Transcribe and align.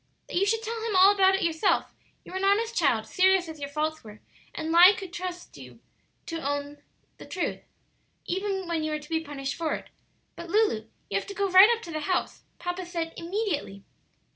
"That 0.29 0.35
you 0.35 0.47
should 0.47 0.63
tell 0.63 0.81
him 0.81 0.95
all 0.95 1.11
about 1.13 1.35
it 1.35 1.43
yourself; 1.43 1.93
you 2.25 2.31
were 2.31 2.39
an 2.39 2.43
honest 2.43 2.75
child, 2.75 3.05
serious 3.05 3.47
as 3.47 3.59
your 3.59 3.69
faults 3.69 4.03
were, 4.03 4.19
and 4.55 4.71
lie 4.71 4.95
could 4.97 5.13
trust 5.13 5.55
you 5.57 5.79
to 6.25 6.41
own 6.41 6.81
the 7.19 7.25
truth, 7.27 7.59
even 8.25 8.67
when 8.67 8.83
you 8.83 8.89
were 8.93 8.99
to 8.99 9.09
be 9.09 9.19
punished 9.23 9.53
for 9.53 9.75
it. 9.75 9.91
But, 10.35 10.49
Lulu, 10.49 10.87
you 11.11 11.19
have 11.19 11.27
to 11.27 11.35
go 11.35 11.49
right 11.51 11.69
up 11.75 11.83
to 11.83 11.91
the 11.91 11.99
house; 11.99 12.41
papa 12.57 12.83
said 12.87 13.13
'immediately.'" 13.15 13.83